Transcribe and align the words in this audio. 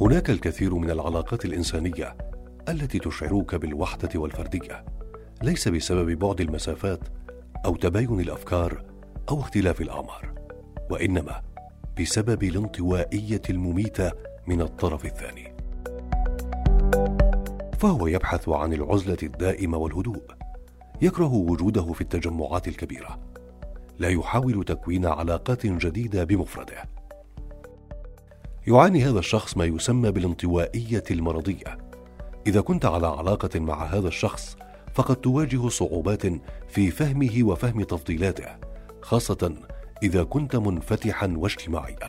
هناك 0.00 0.30
الكثير 0.30 0.74
من 0.74 0.90
العلاقات 0.90 1.44
الإنسانية 1.44 2.16
التي 2.68 2.98
تشعرك 2.98 3.54
بالوحدة 3.54 4.20
والفردية 4.20 4.84
ليس 5.42 5.68
بسبب 5.68 6.18
بعد 6.18 6.40
المسافات 6.40 7.00
أو 7.64 7.76
تباين 7.76 8.20
الأفكار 8.20 8.84
أو 9.28 9.40
اختلاف 9.40 9.80
الأعمار 9.80 10.34
وإنما 10.90 11.42
بسبب 12.00 12.42
الانطوائية 12.42 13.42
المميتة 13.50 14.12
من 14.46 14.60
الطرف 14.60 15.04
الثاني. 15.04 15.54
فهو 17.78 18.06
يبحث 18.06 18.48
عن 18.48 18.72
العزلة 18.72 19.18
الدائمة 19.22 19.78
والهدوء 19.78 20.39
يكره 21.02 21.32
وجوده 21.32 21.92
في 21.92 22.00
التجمعات 22.00 22.68
الكبيرة. 22.68 23.18
لا 23.98 24.08
يحاول 24.08 24.64
تكوين 24.64 25.06
علاقات 25.06 25.66
جديدة 25.66 26.24
بمفرده. 26.24 26.84
يعاني 28.66 29.04
هذا 29.04 29.18
الشخص 29.18 29.56
ما 29.56 29.64
يسمى 29.64 30.10
بالانطوائية 30.10 31.04
المرضية. 31.10 31.78
إذا 32.46 32.60
كنت 32.60 32.84
على 32.84 33.06
علاقة 33.06 33.60
مع 33.60 33.84
هذا 33.84 34.08
الشخص 34.08 34.56
فقد 34.94 35.16
تواجه 35.16 35.68
صعوبات 35.68 36.22
في 36.68 36.90
فهمه 36.90 37.42
وفهم 37.42 37.82
تفضيلاته 37.82 38.46
خاصة 39.02 39.52
إذا 40.02 40.22
كنت 40.22 40.56
منفتحا 40.56 41.34
واجتماعيا. 41.36 42.08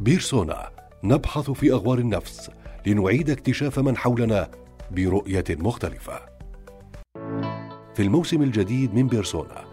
بيرسونا 0.00 0.70
نبحث 1.04 1.50
في 1.50 1.72
اغوار 1.72 1.98
النفس 1.98 2.50
لنعيد 2.86 3.30
اكتشاف 3.30 3.78
من 3.78 3.96
حولنا 3.96 4.50
برؤية 4.90 5.44
مختلفة. 5.50 6.35
في 7.96 8.02
الموسم 8.02 8.42
الجديد 8.42 8.94
من 8.94 9.06
بيرسونا. 9.06 9.64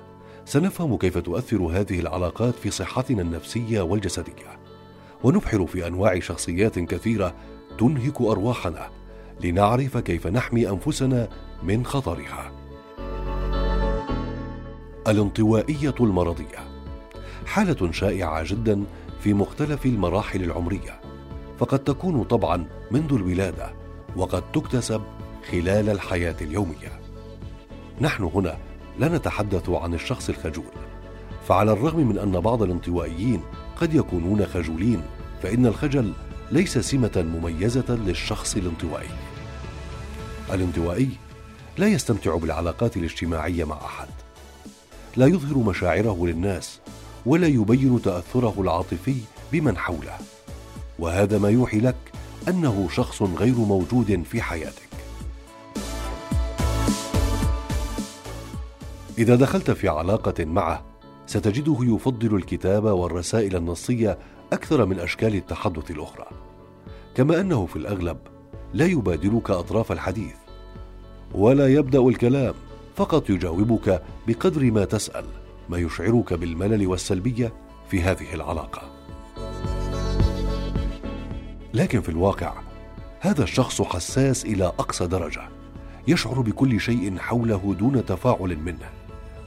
سنفهم 0.45 0.97
كيف 0.97 1.17
تؤثر 1.17 1.57
هذه 1.57 1.99
العلاقات 1.99 2.55
في 2.55 2.71
صحتنا 2.71 3.21
النفسية 3.21 3.81
والجسدية. 3.81 4.59
ونبحر 5.23 5.65
في 5.65 5.87
أنواع 5.87 6.19
شخصيات 6.19 6.79
كثيرة 6.79 7.35
تنهك 7.77 8.21
أرواحنا 8.21 8.89
لنعرف 9.43 9.97
كيف 9.97 10.27
نحمي 10.27 10.69
أنفسنا 10.69 11.29
من 11.63 11.85
خطرها. 11.85 12.51
الانطوائية 15.07 15.95
المرضية. 15.99 16.59
حالة 17.45 17.91
شائعة 17.91 18.43
جدا 18.43 18.83
في 19.19 19.33
مختلف 19.33 19.85
المراحل 19.85 20.43
العمرية. 20.43 21.01
فقد 21.59 21.79
تكون 21.79 22.23
طبعا 22.23 22.65
منذ 22.91 23.13
الولادة 23.13 23.73
وقد 24.15 24.51
تكتسب 24.51 25.01
خلال 25.51 25.89
الحياة 25.89 26.35
اليومية. 26.41 27.02
نحن 28.01 28.23
هنا 28.23 28.57
لا 28.99 29.07
نتحدث 29.17 29.69
عن 29.69 29.93
الشخص 29.93 30.29
الخجول. 30.29 30.73
فعلى 31.47 31.71
الرغم 31.71 32.07
من 32.07 32.17
أن 32.17 32.39
بعض 32.39 32.63
الانطوائيين 32.63 33.41
قد 33.75 33.93
يكونون 33.93 34.45
خجولين 34.45 35.01
فإن 35.43 35.65
الخجل 35.65 36.13
ليس 36.51 36.77
سمة 36.77 37.11
مميزة 37.15 37.85
للشخص 37.89 38.55
الانطوائي. 38.55 39.09
الانطوائي 40.53 41.09
لا 41.77 41.87
يستمتع 41.87 42.35
بالعلاقات 42.35 42.97
الاجتماعية 42.97 43.63
مع 43.63 43.77
أحد. 43.85 44.07
لا 45.17 45.25
يظهر 45.25 45.57
مشاعره 45.57 46.25
للناس 46.27 46.79
ولا 47.25 47.47
يبين 47.47 48.01
تأثره 48.01 48.53
العاطفي 48.57 49.15
بمن 49.51 49.77
حوله. 49.77 50.17
وهذا 50.99 51.37
ما 51.37 51.49
يوحي 51.49 51.79
لك 51.79 51.95
أنه 52.47 52.87
شخص 52.91 53.21
غير 53.21 53.55
موجود 53.55 54.23
في 54.31 54.41
حياتك. 54.41 54.92
إذا 59.17 59.35
دخلت 59.35 59.71
في 59.71 59.87
علاقة 59.87 60.45
معه 60.45 60.85
ستجده 61.25 61.77
يفضل 61.81 62.35
الكتابة 62.35 62.93
والرسائل 62.93 63.55
النصية 63.55 64.17
أكثر 64.53 64.85
من 64.85 64.99
أشكال 64.99 65.35
التحدث 65.35 65.91
الأخرى. 65.91 66.25
كما 67.15 67.41
أنه 67.41 67.65
في 67.65 67.75
الأغلب 67.75 68.17
لا 68.73 68.85
يبادرك 68.85 69.51
أطراف 69.51 69.91
الحديث 69.91 70.35
ولا 71.35 71.67
يبدأ 71.67 71.99
الكلام 71.99 72.53
فقط 72.95 73.29
يجاوبك 73.29 74.03
بقدر 74.27 74.71
ما 74.71 74.85
تسأل 74.85 75.25
ما 75.69 75.77
يشعرك 75.77 76.33
بالملل 76.33 76.87
والسلبية 76.87 77.53
في 77.89 78.01
هذه 78.01 78.33
العلاقة. 78.33 78.81
لكن 81.73 82.01
في 82.01 82.09
الواقع 82.09 82.53
هذا 83.19 83.43
الشخص 83.43 83.81
حساس 83.81 84.45
إلى 84.45 84.65
أقصى 84.65 85.07
درجة 85.07 85.41
يشعر 86.07 86.41
بكل 86.41 86.79
شيء 86.79 87.17
حوله 87.17 87.75
دون 87.79 88.05
تفاعل 88.05 88.57
منه. 88.57 89.02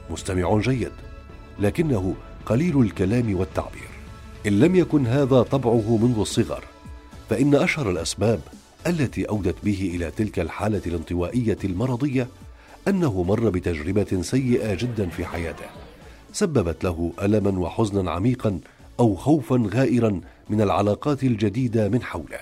مستمع 0.09 0.59
جيد 0.59 0.91
لكنه 1.59 2.15
قليل 2.45 2.81
الكلام 2.81 3.35
والتعبير. 3.39 3.89
إن 4.47 4.59
لم 4.59 4.75
يكن 4.75 5.07
هذا 5.07 5.41
طبعه 5.41 5.97
منذ 6.01 6.19
الصغر 6.19 6.63
فإن 7.29 7.55
أشهر 7.55 7.91
الأسباب 7.91 8.39
التي 8.87 9.29
أودت 9.29 9.55
به 9.63 9.91
إلى 9.95 10.11
تلك 10.11 10.39
الحالة 10.39 10.81
الانطوائية 10.85 11.57
المرضية 11.63 12.27
أنه 12.87 13.23
مر 13.23 13.49
بتجربة 13.49 14.21
سيئة 14.21 14.73
جدا 14.73 15.09
في 15.09 15.25
حياته 15.25 15.65
سببت 16.33 16.83
له 16.83 17.11
الما 17.21 17.59
وحزنا 17.59 18.11
عميقا 18.11 18.59
أو 18.99 19.15
خوفا 19.15 19.69
غائرا 19.73 20.21
من 20.49 20.61
العلاقات 20.61 21.23
الجديدة 21.23 21.89
من 21.89 22.03
حوله. 22.03 22.39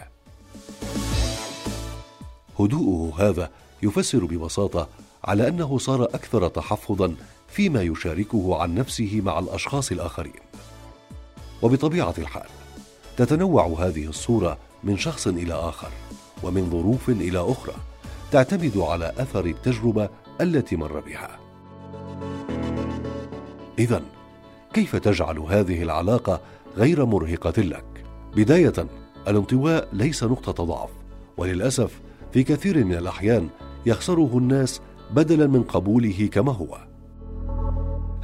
هدوءه 2.59 3.13
هذا 3.29 3.49
يفسر 3.83 4.25
ببساطة 4.25 4.87
على 5.23 5.47
أنه 5.47 5.77
صار 5.77 6.03
أكثر 6.03 6.47
تحفظا 6.47 7.15
فيما 7.55 7.81
يشاركه 7.81 8.61
عن 8.61 8.75
نفسه 8.75 9.21
مع 9.23 9.39
الأشخاص 9.39 9.91
الآخرين. 9.91 10.33
وبطبيعة 11.61 12.13
الحال 12.17 12.49
تتنوع 13.17 13.65
هذه 13.65 14.07
الصورة 14.07 14.57
من 14.83 14.97
شخص 14.97 15.27
إلى 15.27 15.53
آخر 15.53 15.89
ومن 16.43 16.69
ظروف 16.69 17.09
إلى 17.09 17.39
أخرى 17.39 17.73
تعتمد 18.31 18.77
على 18.77 19.13
أثر 19.17 19.45
التجربة 19.45 20.09
التي 20.41 20.75
مر 20.75 20.99
بها. 20.99 21.39
اذا 23.79 24.01
كيف 24.73 24.95
تجعل 24.95 25.39
هذه 25.39 25.83
العلاقة 25.83 26.41
غير 26.77 27.05
مرهقة 27.05 27.61
لك؟ 27.61 28.05
بداية 28.35 28.87
الانطواء 29.27 29.89
ليس 29.93 30.23
نقطة 30.23 30.63
ضعف 30.63 30.89
وللأسف 31.37 32.01
في 32.33 32.43
كثير 32.43 32.85
من 32.85 32.93
الأحيان 32.93 33.49
يخسره 33.85 34.37
الناس 34.37 34.81
بدلا 35.11 35.47
من 35.47 35.63
قبوله 35.63 36.29
كما 36.31 36.51
هو. 36.51 36.94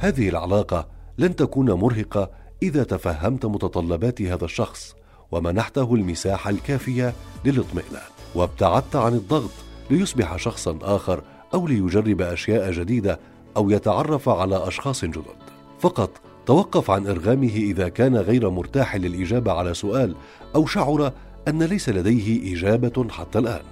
هذه 0.02 0.28
العلاقة 0.28 0.88
لن 1.18 1.36
تكون 1.36 1.72
مرهقة 1.72 2.30
إذا 2.62 2.84
تفهمت 2.84 3.46
متطلبات 3.46 4.22
هذا 4.22 4.44
الشخص 4.44 4.94
ومنحته 5.32 5.94
المساحة 5.94 6.50
الكافية 6.50 7.12
للاطمئنان 7.44 8.08
وابتعدت 8.34 8.96
عن 8.96 9.12
الضغط 9.12 9.50
ليصبح 9.90 10.36
شخصا 10.36 10.78
آخر 10.82 11.22
أو 11.54 11.66
ليجرب 11.66 12.20
أشياء 12.20 12.70
جديدة 12.70 13.20
أو 13.56 13.70
يتعرف 13.70 14.28
على 14.28 14.68
أشخاص 14.68 15.04
جدد. 15.04 15.42
فقط 15.80 16.10
توقف 16.46 16.90
عن 16.90 17.06
إرغامه 17.06 17.56
إذا 17.56 17.88
كان 17.88 18.16
غير 18.16 18.50
مرتاح 18.50 18.96
للإجابة 18.96 19.52
على 19.52 19.74
سؤال 19.74 20.14
أو 20.54 20.66
شعر 20.66 21.12
أن 21.48 21.62
ليس 21.62 21.88
لديه 21.88 22.54
إجابة 22.54 23.08
حتى 23.10 23.38
الآن. 23.38 23.62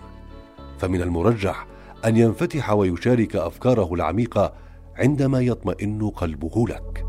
فمن 0.78 1.02
المرجح 1.02 1.66
أن 2.04 2.16
ينفتح 2.16 2.70
ويشارك 2.70 3.36
أفكاره 3.36 3.94
العميقة 3.94 4.69
عندما 5.00 5.40
يطمئن 5.40 6.10
قلبه 6.10 6.66
لك. 6.68 7.06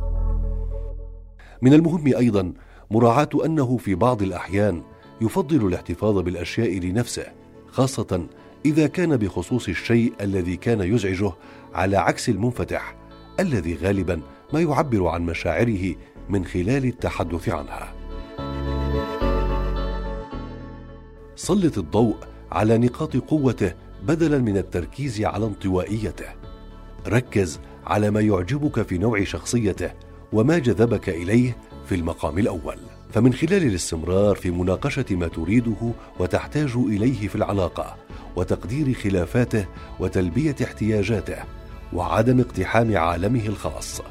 من 1.61 1.73
المهم 1.73 2.07
أيضا 2.07 2.53
مراعاة 2.91 3.29
أنه 3.45 3.77
في 3.77 3.95
بعض 3.95 4.21
الأحيان 4.21 4.83
يفضل 5.21 5.67
الاحتفاظ 5.67 6.17
بالأشياء 6.17 6.79
لنفسه 6.79 7.25
خاصة 7.67 8.27
إذا 8.65 8.87
كان 8.87 9.17
بخصوص 9.17 9.69
الشيء 9.69 10.13
الذي 10.21 10.57
كان 10.57 10.81
يزعجه 10.81 11.33
على 11.73 11.97
عكس 11.97 12.29
المنفتح 12.29 12.95
الذي 13.39 13.75
غالبا 13.75 14.21
ما 14.53 14.59
يعبر 14.61 15.07
عن 15.07 15.21
مشاعره 15.25 15.95
من 16.29 16.45
خلال 16.45 16.85
التحدث 16.85 17.49
عنها. 17.49 17.93
سلط 21.35 21.77
الضوء 21.77 22.15
على 22.51 22.77
نقاط 22.77 23.17
قوته 23.17 23.73
بدلا 24.03 24.37
من 24.37 24.57
التركيز 24.57 25.21
على 25.21 25.45
انطوائيته. 25.45 26.25
ركز 27.07 27.59
على 27.85 28.11
ما 28.11 28.21
يعجبك 28.21 28.81
في 28.81 28.97
نوع 28.97 29.23
شخصيته 29.23 29.91
وما 30.33 30.57
جذبك 30.57 31.09
إليه 31.09 31.57
في 31.89 31.95
المقام 31.95 32.37
الأول. 32.37 32.77
فمن 33.13 33.33
خلال 33.33 33.63
الاستمرار 33.63 34.35
في 34.35 34.51
مناقشة 34.51 35.05
ما 35.11 35.27
تريده 35.27 35.91
وتحتاج 36.19 36.71
إليه 36.75 37.27
في 37.27 37.35
العلاقة 37.35 37.95
وتقدير 38.35 38.93
خلافاته 38.93 39.65
وتلبية 39.99 40.55
احتياجاته 40.63 41.37
وعدم 41.93 42.39
اقتحام 42.39 42.97
عالمه 42.97 43.45
الخاص. 43.45 44.01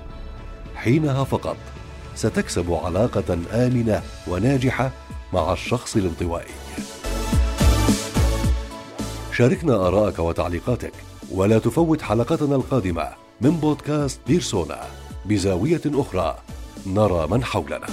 حينها 0.74 1.24
فقط 1.24 1.56
ستكسب 2.14 2.72
علاقة 2.72 3.38
آمنة 3.52 4.02
وناجحة 4.28 4.90
مع 5.32 5.52
الشخص 5.52 5.96
الانطوائي. 5.96 6.54
شاركنا 9.32 9.74
ارائك 9.74 10.18
وتعليقاتك 10.18 10.92
ولا 11.30 11.58
تفوت 11.58 12.02
حلقتنا 12.02 12.56
القادمة. 12.56 13.29
من 13.40 13.50
بودكاست 13.50 14.20
بيرسونا 14.26 14.80
بزاوية 15.24 15.80
أخرى 15.86 16.38
نرى 16.86 17.26
من 17.26 17.44
حولنا. 17.44 17.86